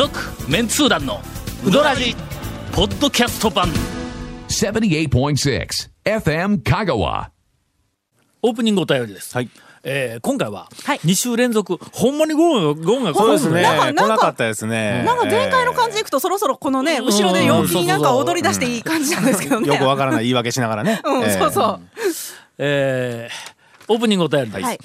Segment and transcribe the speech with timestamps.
[0.00, 0.18] 続
[0.48, 1.20] メンツー団の
[1.62, 2.16] ウドラジ
[2.72, 3.68] ポッドキャスト版。
[4.48, 5.68] 78.6
[6.06, 7.28] FM Kagawa.
[8.40, 9.50] オープニングお便りです、はい。
[9.84, 10.98] えー今回ははい。
[11.00, 13.60] 2週連続、ほんまにゴンがゴンがそうですね。
[13.60, 15.02] なんかなんか来なかったですね。
[15.04, 17.04] なんか前回の感じでいくとそろそろこのねん。
[17.04, 19.68] 後ろで陽気になんか踊り出していい感じなんですけどね。
[19.68, 21.02] よくわからない言い訳しながらね。
[21.04, 21.52] うん、ええそう。
[21.52, 21.80] そう。
[22.56, 23.60] えー
[23.92, 24.78] オープニングお便りです、はい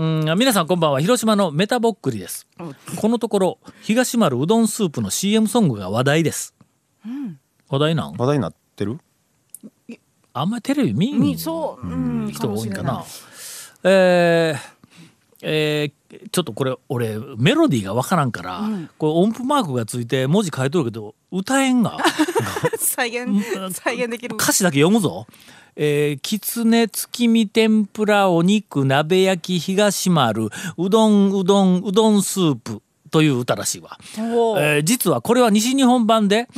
[0.00, 1.00] うん皆さんこんばんは。
[1.02, 2.46] 広島のメタボックリです、
[2.96, 6.54] このところ東丸うどんスープの CM ソングが話題です、
[7.68, 8.14] 話題なん？
[8.16, 8.98] 話題になってる？
[10.32, 13.04] あんまりテレビ見んみそう、うん、人多いんかな。
[13.84, 14.58] えー
[15.42, 15.92] えー
[16.32, 18.62] ちょっとこれ俺メロディーがわからんから、
[18.96, 21.98] これ音符マークがついて文字書いとるけど歌えんが？
[22.78, 23.28] 再現
[23.72, 24.36] 再現できる。
[24.36, 25.26] 歌詞だけ読むぞ。
[25.76, 33.98] えー、きつね月見天ぷらお肉鍋焼き東丸うどんうどんうどんスープという歌らしいわ。
[34.16, 36.48] えー実はこれは西日本版で、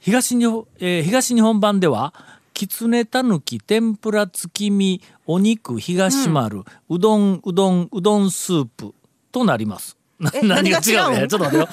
[0.00, 2.14] 東日本、えー東日本版では
[2.54, 8.94] きつねたぬき天ぷら月見お肉東丸、うどんうどんうどんスープ
[9.30, 9.96] となります。
[10.20, 11.68] 何が違うねちょっと待ってよ。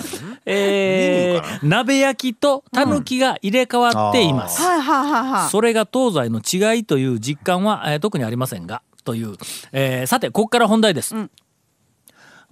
[0.46, 4.62] えー鍋焼きとたぬきが入れ替わっています。
[4.62, 5.50] はいはいはいはい。
[5.50, 6.42] それが東西の
[6.74, 9.36] 違いという実感は、えー特にありませんがという、
[9.72, 11.30] えーさてここから本題です、も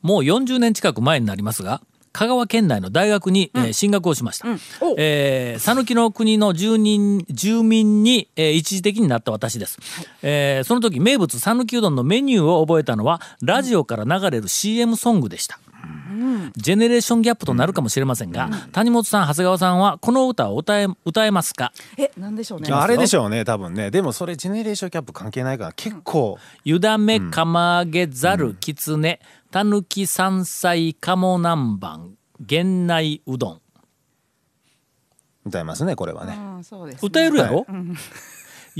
[0.02, 1.82] う40年近く前になりますが
[2.12, 4.48] 香川県内の大学に、えー進学をしました。
[4.82, 9.78] おえー讃岐、の国の住人住民に、えー一時的になった私です、
[10.22, 15.60] えーその時名物讃岐うどんのメニューを覚えたのはラジオから流れる CM ソングでした、
[16.56, 21.72] ジェネレーションギャップとなるかもしれませんが、谷本さん長谷川さんはこの歌を歌え歌えますか？
[21.98, 22.72] えなんでしょうね。
[22.72, 23.92] あれでしょうね多分ね。
[23.92, 26.38] でもそれジェネレーションキャップ関係ないから結構。
[26.64, 29.20] ゆだめ釜揚げざるきつね
[29.52, 32.10] たぬき山菜鴨南蛮
[32.40, 33.62] 源内うどん。
[35.46, 36.38] 歌いますねこれはね。
[36.38, 37.08] うんそうです、ね。
[37.08, 37.66] 歌えるやろ、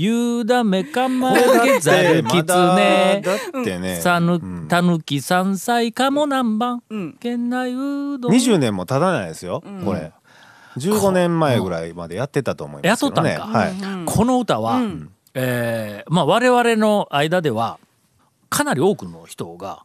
[0.02, 4.00] ゆだめ釜揚げざるきつまねだだってね。
[4.00, 4.66] さぬうん。
[4.66, 7.18] たぬき山菜鴨南蛮うん。
[7.22, 8.32] 源内うどん。
[8.32, 10.12] 20年も経たないですよこれ。
[10.78, 13.74] 15年前ぐらいまでやってたと思いますけどねとったんか、はい。
[14.06, 14.80] この歌は、
[15.34, 17.78] えーまあ、我々の間では
[18.48, 19.84] かなり多くの人が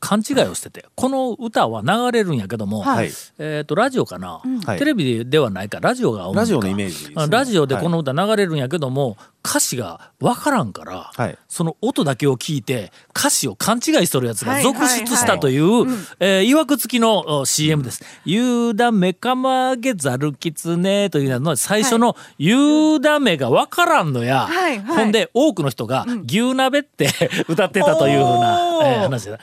[0.00, 3.06] 勘違いをしててこの歌は流れるんやけども、はい。
[3.38, 4.78] えー、とラジオかな、はい。
[4.78, 7.14] テレビではないかラジオが主かラジオのイメージね。
[7.16, 11.36] あラジオでこの歌流れるんやけども、歌詞が分からんから、はい。
[11.48, 15.86] その音だけを聞いて歌詞を勘違いしとるやつがはい続出したという、
[16.20, 18.04] えー、いわくつきのお CM です。
[18.24, 24.96] ゆうだめかま揚げざるきつねというのの最初のゆうだめが分からんのや、はいはい。
[24.96, 27.08] ほんで多くの人が牛鍋って
[27.48, 29.38] 歌ってたというふうな、えー話が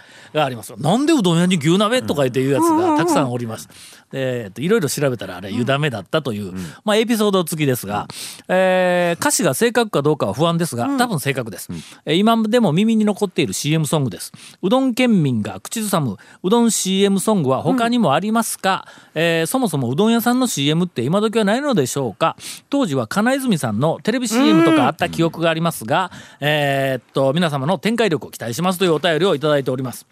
[0.46, 0.74] あります。
[0.78, 3.68] なんでうどん屋に牛鍋とか言っていうやつがたくさんおります。
[4.12, 8.08] でえーといろいろ調べたらあれ湯だめだったという、まあ、エピソード付きですが、
[8.48, 11.70] えー歌詞が正確かどうかは不安ですが多分正確です、
[12.06, 14.32] えー今でも耳に残っている CM ソングです。
[14.62, 18.86] うどん県民が口ずさむうどん CM ソングは他にもありますか、
[19.16, 22.36] えーそもそもうどん屋さんの CM って今時はないのでしょうか？
[22.70, 30.06] 当時は金泉さんのテレビ CM とかあった記憶がありますが、えーっと皆様の展開力を期待しますというお便りをいただいております。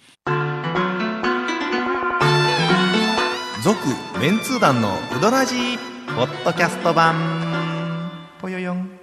[3.64, 3.78] 続
[4.22, 5.78] メンツー団のウドラジー
[6.16, 7.16] ポッドキャスト版。
[8.40, 8.97] ぽよよん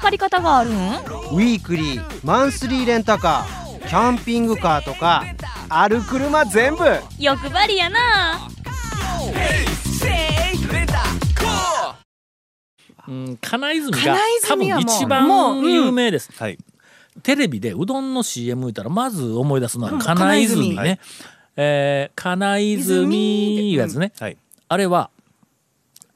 [0.00, 0.74] どんな借り方があるん？
[0.74, 5.24] ウィークリーマンスリーレンタカーキャンピングカーとか
[5.68, 6.84] ある車全部。
[7.18, 8.48] 欲張りやな。
[13.08, 14.18] うん金泉が金
[14.48, 16.58] 多分一番有名です、はい。
[17.24, 20.98] テレビでうどんの CM 見たらまず思い出すのはうん金泉ね、金泉。
[21.56, 24.36] えー金泉いうやつね、はい。
[24.68, 25.10] あれは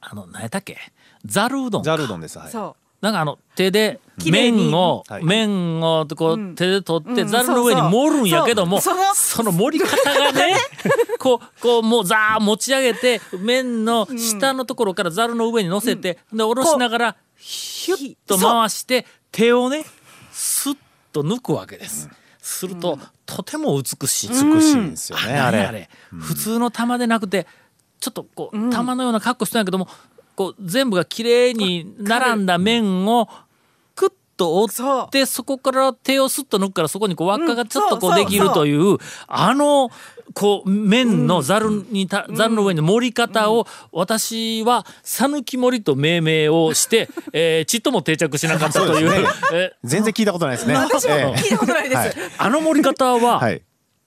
[0.00, 0.78] あの何やったっけ？
[1.24, 1.90] ざるうどんか。
[1.90, 2.38] ザルうどんです。
[2.38, 2.50] はい。
[2.50, 5.24] そなんかあの手で麺を、はい。
[5.24, 6.54] 麺をこう、うん。
[6.54, 7.28] 手で取ってうん。
[7.28, 8.94] ざるの上に盛るんやけども、そ
[9.42, 9.52] の。
[9.52, 10.56] 盛り方がね
[11.20, 19.84] こうこうもうザー持ち上げて麺の下のところからざるの上に乗せて、で下ろしながらヒュッと回して手をね
[20.32, 20.76] スッ
[21.12, 22.08] と抜くわけです。
[22.40, 24.28] すると、とても美しい。
[24.28, 25.90] 美しいんですよねあれあれ。
[26.10, 27.46] 普通の玉でなくて
[28.00, 29.88] ちょっとこう、玉のような格好してんやけども
[30.34, 33.28] こう全部が綺麗に並んだ麺を
[33.94, 38.98] クッと折ってそこから手をスッと抜くからそこにこう輪っかがちょっとこうできるという
[39.28, 39.90] あの
[40.32, 50.74] こう麺のざるにたざるの上に盛り方を私は讃岐盛りと命名をして えーちっとも定着しなかったというえ全然聞いたことないですね。
[50.74, 51.96] 私もええ聞いたことないです。
[51.96, 53.62] はいあの盛り方ははい。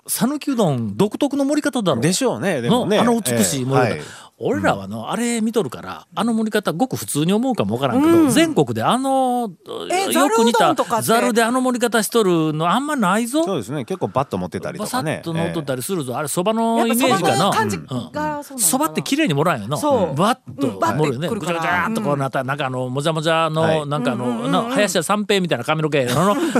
[0.09, 2.61] 讃岐うどん独特の盛り方だろうでしょうね。
[2.61, 2.97] でもね。
[2.97, 4.01] のあの美しい盛り方、ええはい
[4.39, 9.49] 俺らはのあれ見とるからあの盛り方ごく普通に思うかもわからんけど、全国であの
[9.89, 13.43] えよく似たざるであの盛り方しとるのあんまないぞ。
[13.45, 13.85] そうですね。
[13.85, 15.21] 結構バッと持ってたりとかね。
[15.21, 15.25] ッ。
[15.25, 15.77] と乗っとったり。
[15.77, 18.43] りするぞ、あれそばのイメージかな。
[18.43, 19.77] そばって綺麗にもらえんよな。
[19.77, 21.29] バッと盛るよね。
[21.29, 23.87] ぐちゃぐちゃっとこうなったらなんかあのもじゃもじゃの、はい。
[23.87, 26.51] なんかあの、な林家三平みたいな髪の毛ののみ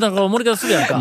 [0.00, 0.98] たいな盛り方するやんか、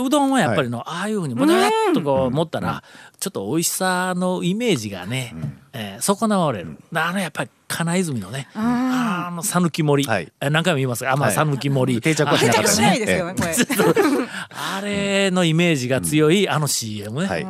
[0.00, 2.82] うどんはやっぱりの、ああいうふうにもじゃっとこう持ったら、
[3.18, 4.55] ちょっと美味しさのイメージ
[4.90, 5.34] がね、
[5.72, 10.32] えー損なわれる、あのやっぱり金泉のね、あの讃岐盛り、はい。
[10.40, 11.04] えー何回も言います？
[11.04, 11.36] があまあはい。
[11.36, 12.00] 讃岐盛り。
[12.00, 13.54] 定着はしなかったしないですよね、これ。
[14.50, 17.46] あれのイメージが強い、あの CM ね、はい。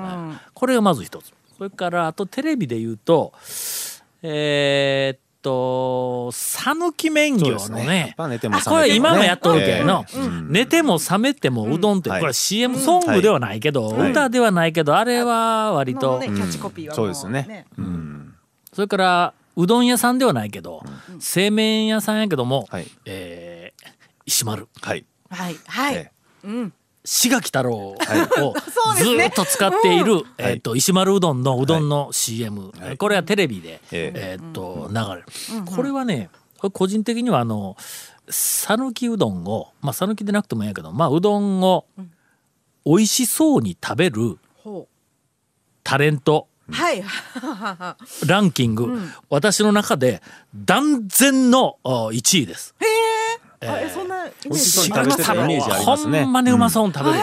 [0.55, 1.33] これがまず一つ。
[1.57, 3.33] それからあとテレビで言うと
[4.23, 7.81] えーっと讃岐麺業のね。
[7.81, 8.09] やね。
[8.13, 10.19] っぱ寝てもあこれ今もやっとるけど、ええ。
[10.19, 10.51] うん。
[10.51, 12.21] 寝ても覚めてもうどんって、はい。
[12.21, 14.11] これ CM ソングではないけど、はい。
[14.11, 17.67] 歌ではないけどあれは割と、キャッチコピーはもそうですね。
[17.79, 18.35] うん。
[18.73, 20.83] それからうどん屋さんではないけど、
[21.21, 22.87] 製麺屋さんやけども、はい。
[23.05, 23.87] えー
[24.29, 24.67] 石丸。
[24.83, 25.05] はい。
[25.31, 25.95] はい、はい。
[25.95, 26.11] え
[27.07, 27.97] 志垣太郎を
[28.99, 32.99] ずっと使っている、えと石丸うどんのうどんの CM、はい。
[32.99, 34.39] これはテレビで、ええ。
[34.41, 37.77] ーっと流れる、これはねこれ個人的にはあの
[38.29, 41.87] 讃岐うどんをまあ讃岐でなくてもいいけどまあうどんを
[42.85, 44.89] 美味しそうに食べるほ
[45.85, 46.73] タレントう。
[46.73, 47.05] はい。
[48.27, 48.99] ランキング、
[49.31, 50.23] 私の中で
[50.55, 52.75] 断然の1位です。
[52.81, 52.85] あ
[53.61, 56.23] え、そんなイメー美味しそうジに食べてるイメージありますね。
[56.23, 57.19] ほんまにうまそうに食べる、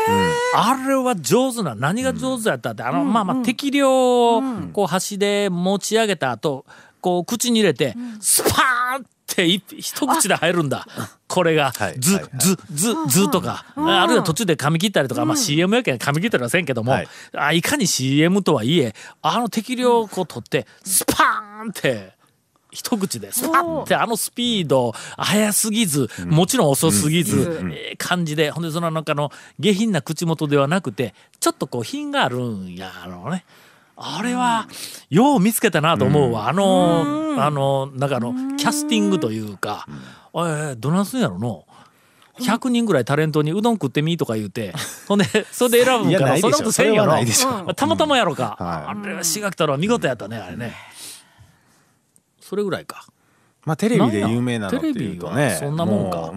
[0.55, 4.41] あれは上手な何が上手やったってあの、まあまあ適量を
[4.73, 6.65] こう箸で持ち上げた後
[7.01, 10.87] こう口に入れてスパーンって一一口で入るんだ。
[11.27, 11.95] これがはい。
[11.97, 13.65] ズズズズとか。
[13.75, 17.07] あるいは途中で噛み切ったりとか、まあ CM やけん噛み切ったりはせんけども、はい。
[17.35, 22.13] あいかに CM とはいえあの適量をこう取ってスパーンって
[22.73, 33.45] 一口でスパッてあのスピード速すぎず、もちろん遅すぎず、ええ感じでほんでそのなんかの下品な口元ではなくてちょっとこう品があるんやあのね。
[33.95, 34.67] あれは
[35.11, 39.85] よう見つけたなと思うわ、あのあのなんかあのキャスティングというか、
[40.33, 41.65] えーどないすんやろの。
[42.39, 44.73] 100人ぐらいタレントにうどん食ってみとか言うて
[45.07, 47.73] ほんでそれで選ぶからそんなことせんやろないでしょ。
[47.75, 48.99] たまたまやろか、はい。
[49.03, 50.73] あれは志垣太郎は見事やったねあれね
[52.53, 53.07] それぐらいか。
[53.65, 55.57] まあテレビで有名なのっていうとテレビはね。
[55.59, 56.31] そんなもんか。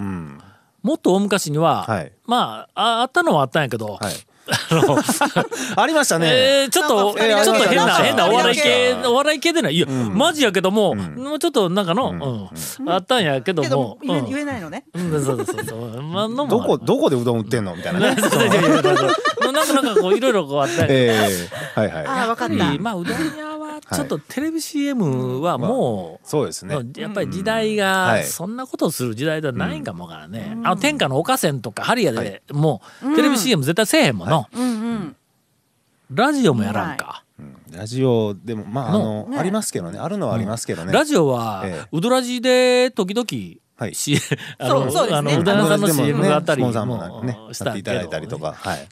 [0.83, 2.13] もっと大昔には、はい。
[2.25, 4.15] まあああったのはあったんやけど、はい。
[4.49, 4.99] あの
[5.83, 6.29] ありましたね。
[6.29, 9.75] えーちょっと、なんかちょっと変な、変なお笑い系、うんお笑い系でない。
[9.75, 12.91] いや、マジやけども、もうちょっとなんかの、うん。
[12.91, 14.27] あったんやけども、言えうん。
[14.31, 14.85] 言えないのね。
[14.95, 16.03] うんそうそうそう。
[16.03, 18.07] まあ、どこどこでうどん売ってんのみたいなね。
[18.07, 20.95] なんかなんかこういろいろこうあったり。
[20.95, 22.07] ええはいはい。
[22.07, 22.55] ああ、わかった。
[22.79, 26.77] まあうどん屋はちょっとテレビ CM はもう、そうですね。
[26.97, 28.25] やっぱり時代がはい。
[28.25, 35.17] そんなことをする時代ではないんかもわからんね、あの天下の岡線とかハリヤでもうテレビ CM 絶対せえへんもんの、うんうん。
[36.11, 37.25] ラジオもやらんか、
[37.71, 39.39] ラジオでもまああのね。
[39.39, 39.99] ありますけどね。
[39.99, 40.93] あるのはありますけどね。
[40.93, 41.89] ラジオは、ええ。
[41.93, 43.95] ウドラジで時々、はい。
[43.95, 44.17] C
[44.59, 45.33] あのそうそうですね。
[45.33, 48.53] あのうどん屋さんの CM があったりももねしたていただいたりとか。
[48.53, 48.89] はい。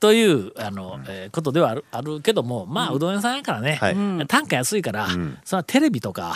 [0.00, 4.26] というあの、えーことではあるあるけどもまあうどん屋さんやからね、はい。
[4.26, 5.38] 単価安いから、ん。
[5.44, 6.34] そのテレビとか、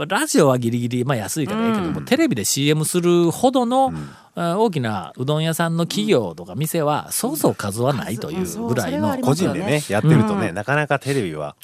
[0.00, 3.92] まあ、ラジオはギリギリ、まあ、安いからいいけども、テレビで CM するほどの、
[4.34, 11.56] あ大きなうどん屋さんの企業とか店はそうそう数はないというぐらいの、そうそれはあり個人でねやってるとねなかなかテレビは。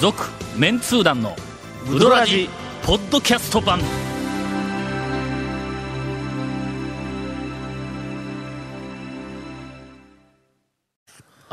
[0.00, 0.24] 続
[0.56, 1.36] メンツー団の
[1.90, 2.48] ウドラジ
[2.84, 3.80] ポッドキャスト版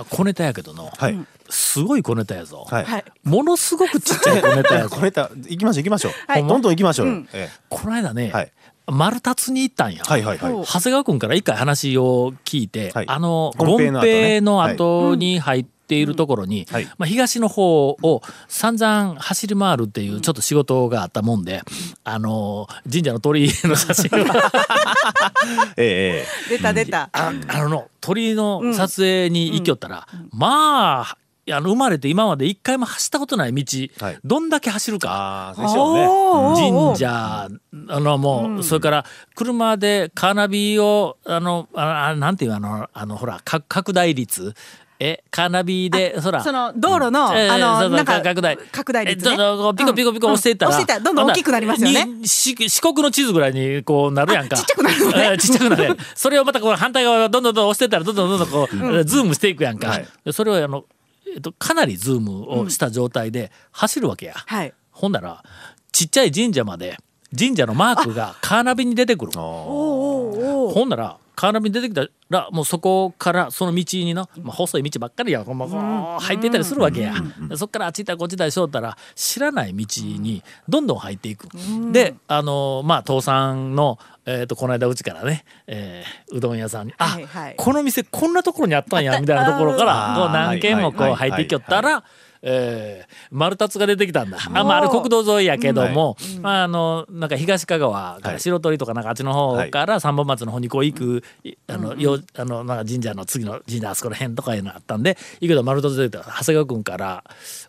[0.09, 1.17] 小ネタやけどの、はい。
[1.49, 2.85] すごい小ネタやぞ、はい。
[2.85, 3.05] はい。
[3.23, 4.95] ものすごくちっちゃい小ネタやぞ。
[4.95, 6.11] これた行きましょう行きましょう。
[6.27, 6.47] はい。
[6.47, 7.07] どんどん行きましょう。
[7.07, 7.29] ようん。
[7.33, 8.51] えこの間ね、はい。
[8.87, 10.53] 丸達に行ったんや、えはいはいはい。
[10.65, 13.05] 長谷川君から一回話を聞いて、はい。
[13.07, 14.27] あの権権平の後ね。
[14.27, 16.85] 平の後に入っているところに、はい。
[16.97, 21.61] まあ、東の方を散々走り回るっていうちょっと仕事があったもんで、
[22.03, 24.25] あの神社の鳥居の写真を
[25.77, 27.09] えええ出た出た。
[27.13, 31.17] ああの鳥居の撮影に行きよったら、まあ
[31.51, 33.63] あの生まれて今まで一回も走ったことない道、
[33.99, 34.19] はい。
[34.23, 35.09] どんだけ走るか。
[35.11, 36.95] ああ、でしょうね。
[36.95, 37.49] 神社
[37.89, 44.53] あのもう、それから車でカーナビをあのああなんていうあのあのほらか拡大率
[44.99, 48.57] えカーナビでそらその道路の、うそうのなんか拡大。
[48.57, 49.33] 拡大率ね。
[49.33, 49.37] え
[49.75, 52.07] ピコピコピコ押していったら、うん押していったらどんどん大きくなりますよね。
[52.25, 54.55] 四国の地図ぐらいにこうなるやんか。
[54.55, 55.05] あちっちゃくなる。
[55.05, 55.97] のねえーちっちゃくなる。
[56.15, 58.67] それをまたこう反対側がどんどんどん押していったらどんどんどんどん。
[58.67, 60.07] こう、ズームしていくやんか、はい。
[60.25, 60.85] でそれをあの、
[61.33, 64.73] えっと、かなりズームをした状態で走るわけや、はい。
[64.91, 65.43] ほんなら
[65.91, 66.97] ちっちゃい神社まで
[67.37, 69.31] 神社のマークがカーナビに出てくる。
[69.33, 77.15] ほんならカーナビに出てきたらもうそこからその道にな、まあ、細い道ばっかりやまこう入っていったりするわけや、
[77.49, 81.49] でそっからあっち行ったりこっち行ったりしよったら知らない道にどんどん入っていく、
[81.91, 87.55] であのまあ父さんの、えー、とこの間うちからね、えーうどん屋さんに「あ、はいはい。
[87.57, 92.05] この店こんなところにあったんや」みたいなところからう何軒もこはいうはい入っていきよったら。
[92.45, 94.37] えー、丸太が出てきたんだ。
[94.37, 107.23] あ、まあ、あれ国道沿いやけども、まあ、あの、なんか東香川からはい白鳥とかなんかあっちの方から三本松の方にこう行く、いあの、よあの、なんか神社の次の神社あそこら辺とかいうのあったんで、行くけど丸太出てきた長谷川君から、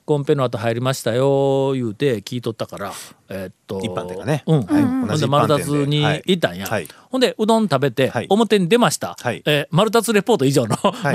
[0.04, 2.92] コンペの後入りましたよ、言うて聞いとったから、
[3.28, 4.42] えーっと、一般店がね。
[4.46, 4.62] うん。
[4.62, 4.82] はい。
[4.82, 6.66] ほんで丸太に行ったんや。
[6.66, 6.88] はい。
[7.10, 9.16] ほんで、うどん食べてはい、表に出ました。
[9.20, 9.42] はい。
[9.46, 11.12] えー丸太レポート以上の、 まあ、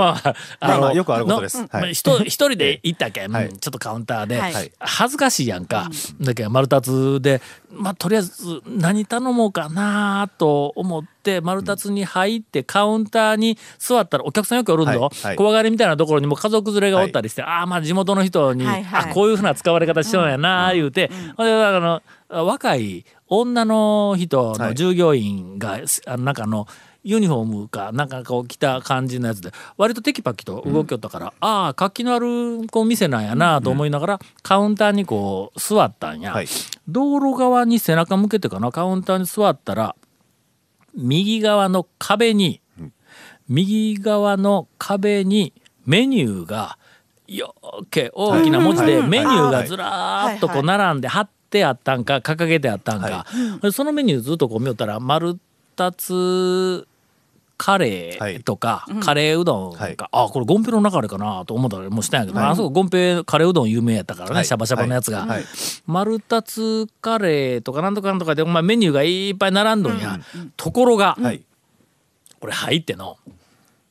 [0.59, 1.65] まあまあよくあることです。
[1.91, 3.27] 一人で行ったけ？
[3.27, 4.71] ん、はいちょっとカウンターで、はい。
[4.79, 5.89] 恥ずかしいやんか、
[6.21, 7.41] だけど丸太で、
[7.71, 15.35] まあ、とりあえず何頼もうかなと思って丸太に入ってカウンターに座ったらお客さんよくおるんぞ、はいはい。
[15.35, 19.11] 小上がりみたいなところにも家族連れがおったりして、ああまあ地元の人に、はいはい。
[19.11, 26.67] あこういうふうな使われ方しようんやな言うて、ほんであの若い女の人の従業員が、あのなんかあの
[27.03, 36.47] ユニフォームかなんかこう着た感じのやつで割とテキパキと動きよったから、ああ活気のあるこう店なんやなと思いながら、カウンターにこう座ったんや、はい。
[36.87, 39.95] 道路側に背中向けてかなカウンターに座ったら
[40.93, 42.61] 右側の壁に、
[43.47, 45.53] 右側の壁に
[45.85, 46.77] メニューが
[47.27, 49.07] よーけ大きな文字ではい。
[49.07, 53.25] メニューがずらーっとこう並んで貼ってあったんか掲げてあったんか、
[53.61, 55.39] でそのメニューずっとこう見よったら丸
[55.79, 56.87] 二つ
[57.55, 59.97] カレーとか、カレーうどんか、はい。
[60.11, 64.45] あこれゴンペの中でかなと思ったらもうしたんやけど、あそこゴンペカレーうどん有名やったからね、はい。
[64.45, 65.27] シャバシャバのやつが、はい。
[65.29, 65.43] はい。
[65.87, 70.19] 丸二つカレーとかなんとかなんとかで、まあ、メニューがいっぱい並んどんや、
[70.57, 71.41] ところが、はい。
[72.39, 73.17] これ入っての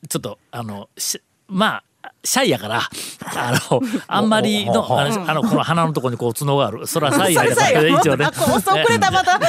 [0.07, 2.81] ちょっとあのしまあシャイやから
[3.35, 6.87] あのあんまりのあのあのこの鼻のとこにこう角がある。
[6.87, 8.25] それはシャイやから 一応ね。
[8.25, 9.39] あこう遅れたまた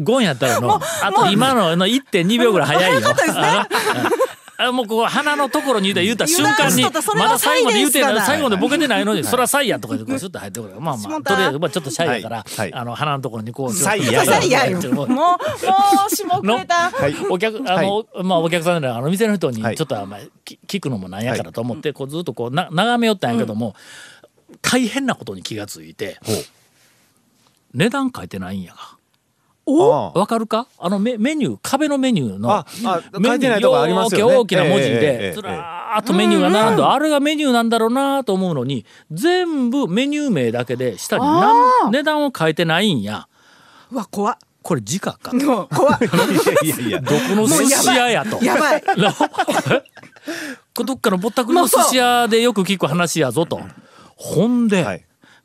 [0.00, 3.08] ゴンやったらのあと今のの1.2秒ぐらい早いよ。
[3.08, 3.66] あ
[4.58, 6.26] あもうここ鼻のところに言うた言うた。
[6.26, 14.24] 瞬間にまだ最後で言うて最後でボケてないのにそれはサイやとか言ってこうシュッと入ってくるまあまあとりあえずまあちょっとシャイやからあの鼻のところにこうサイや。
[14.24, 14.96] さいやよちょっと。
[14.96, 15.38] もうも
[16.10, 17.14] うしもくれたはい。
[17.28, 19.76] お客あの、まあお客さんであの店の人にはい。
[19.76, 23.74] ちょっとあまあき聞くのもなんやからと思ってこうずっとこうな眺めよったんやけども、
[24.62, 26.18] 大変なことに気がついて
[27.74, 28.95] 値段書いてないんやが。
[29.68, 30.68] あわかるか？
[30.78, 34.36] あのメメニュー壁のメニューのああメニュー書いてないとこありますよね。
[34.36, 34.98] 大きな文字えええええ。
[34.98, 43.26] えでずらーっとメニューが並んであれがメニューなんだろうなと思うのに全部メニュー名だけで下に何値段を書いてないんや。
[43.90, 44.38] うわ怖っ。
[44.62, 45.32] これ時価か？
[45.36, 45.98] もう怖っ。
[46.62, 47.00] いやいやいや。
[47.00, 48.44] どこの寿司屋やと。
[48.44, 48.82] やばい。
[50.84, 53.60] どっかのぼったくりの寿司屋でよく聞く話やぞと。
[54.16, 55.04] ほんで、はい。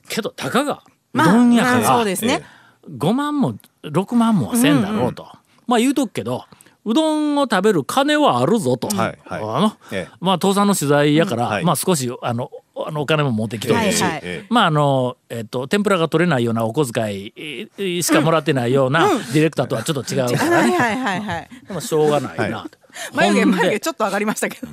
[0.10, 0.82] けどたかが
[1.14, 2.44] うまあどんやかまあそうらですね
[2.90, 5.28] 5万も6万もはせんだろうと。
[5.68, 6.46] まあ言うとくけど
[6.84, 8.88] うどんを食べる金はあるぞと。
[8.88, 9.42] はいはい。
[9.42, 10.16] あのええ。
[10.20, 11.64] まあ父さんの取材やから、はい。
[11.64, 14.22] まあ少しあのあのお金も持ってきてるし、はいはい。
[14.24, 20.76] えまああのえっと天ぷらが取れないようなお小遣いえーしかもらってないようなディレクターとはちょっと違うからね。
[20.76, 21.50] はいはいはいはい。
[21.70, 22.64] まあしょうがないな。
[22.64, 22.70] と。
[23.14, 24.68] 眉毛眉毛ちょっと上がりましたけど。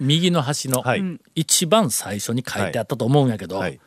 [0.00, 1.02] 右の端のはい。
[1.36, 3.78] 一番最初に書いてあったと思うんやけど、はい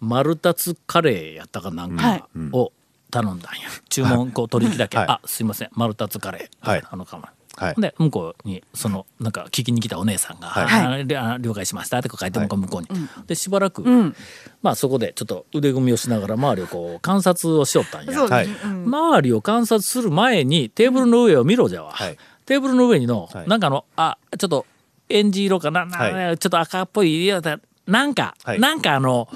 [0.00, 2.20] 丸二つカレーやったかなんはい。
[2.20, 2.72] かを
[3.10, 3.68] 頼んだんや。
[3.88, 5.06] 注文こう取り引きだけ、はい。
[5.08, 5.70] あすいません。
[5.72, 6.82] 丸二つカレー、はい。
[6.90, 7.80] あのかまはい。
[7.80, 11.00] で向こうにそのなんか聞きに来たお姉さんが「はい。
[11.00, 12.48] ありあ了解しました」って書いてはい。
[12.48, 14.14] 向こうに、でしばらく、ん。
[14.62, 18.20] まあそこでちょっと腕組みをしながら周りをこう観察をしよったんや。
[18.20, 18.48] はい。
[18.84, 22.18] 周りを観察する前にテーブルの上を見ろじゃわ、はい。
[22.44, 23.48] テーブルの上にの、はい。
[23.48, 24.66] なんかあのあちょっと
[25.08, 28.60] エンジ色かなな、はちょっと赤っぽい色だなんか、はい。
[28.60, 29.28] なんかあの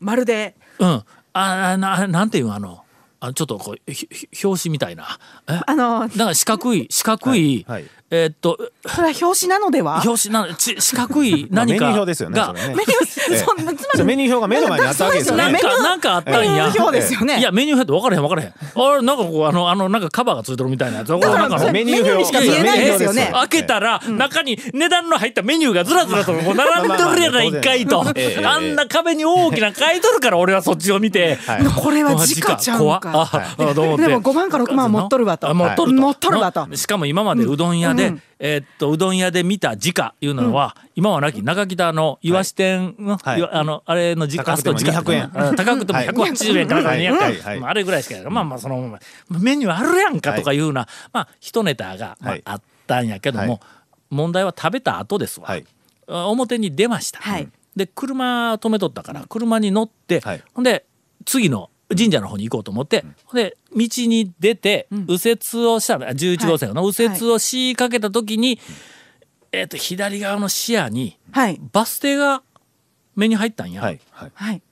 [0.00, 0.56] まるで。
[0.78, 1.04] うん。
[1.32, 2.54] あななんていうの？
[2.54, 2.84] あの
[3.20, 5.18] あちょっとこうひひ表紙みたいな。
[5.48, 5.60] え？
[5.66, 10.02] あのなんか四角い四角い、はいはいえーっとそれは表紙なのでは？
[10.04, 13.38] 表紙なち四角い まあ何かメニュー表ですよね メニュー、ええ。
[13.38, 15.52] そんなつまりメニュー表が目の前にあったわけですよね。
[15.52, 16.48] なんかなんかあったんや。
[16.48, 17.38] メニュー表ですよね。
[17.38, 18.48] いやメニュー表って分からへん分からへん。
[18.48, 21.08] あれなんかこうあのあのなんかカバーがついてるみたいなやつ。
[21.08, 23.30] だからなんかそれメニュー表にしか見えないですよね。
[23.32, 31.64] 開けたら、中に値段の入ったメニューがずらずらとこう並んでるやないかいと、 ええあんな壁に大きな書いとるから俺はそっちを見て、はい。
[31.64, 33.00] これは時価ちゃうか。
[33.04, 34.02] ああどう思って。
[34.04, 35.48] でも5万か6万持っとるわと。
[35.48, 36.00] あ持っとると。
[36.00, 36.66] 持っとるわと。
[36.66, 36.76] の。
[36.76, 38.22] しかも今までうどん屋で、うん。
[38.38, 43.38] えーっとうどん屋で見た時価いうのは、今はなき中北の岩下店の、はい。
[43.40, 45.48] いわあのあれの時価あそこの時価200円。
[45.50, 46.08] うん高くてもはい。
[46.08, 47.40] 180円から200円、はい。
[47.40, 47.60] はい。
[47.60, 48.98] まああれぐらいしかやからまあまあその
[49.30, 52.42] メニューあるやんかとかいうような、まあ一ネタが、まあはい。
[52.44, 53.60] あったんやけども、はい。
[54.10, 55.64] 問題は食べた後ですわ、はい。
[56.08, 57.48] あ表に出ました、はい。
[57.76, 60.42] で車止めとったから車に乗って、はい。
[60.54, 60.86] ほんで
[61.24, 68.58] 次の神社の方に行こうと思って、ほんで道に出て右折をしたら11号線の右折をしかけた時に、
[69.52, 71.60] えっと左側の視野にはい。
[71.72, 72.42] バス停が
[73.16, 74.32] 目に入ったんや、はいはい。
[74.34, 74.62] はい。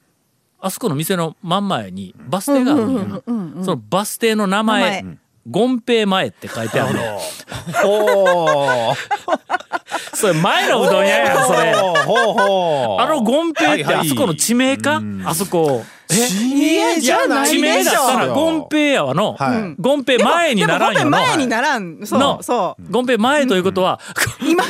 [0.60, 3.22] あそこの店の真ん前にバス停があるんや、
[3.64, 5.18] そのバス停の名前
[5.52, 7.18] 権平前って書いてあるの。
[7.82, 10.16] ほう。
[10.16, 11.74] それ前のうどん屋やんそれ。
[11.74, 13.02] ほうほうほう。
[13.02, 13.94] あの権平ってはいはい。
[13.96, 17.92] あそこの地名か、あそこ地名じゃない地名でしょ。
[17.92, 19.82] だったら権平やわの、はい。
[19.82, 21.10] 権平前にならんよの。
[21.10, 22.06] 前にならん。
[22.06, 22.38] その。
[22.40, 22.42] う。
[22.42, 22.92] そう。
[22.92, 24.00] 権平前ということは、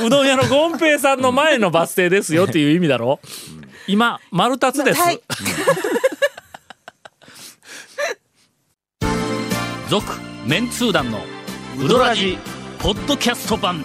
[0.05, 3.21] うどん屋の権平さんの前のバス停ですよっていう意味だろ？
[3.87, 5.21] 今丸太です、はい。
[9.88, 10.05] 続
[10.45, 11.21] メンツー団の
[11.78, 12.38] ウドラジ
[12.78, 13.85] ポッドキャスト版。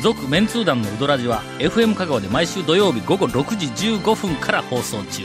[0.00, 3.66] 続メンツー団のウドラジは FM 香川で毎週土曜日午後6時
[3.96, 5.24] 15分から放送中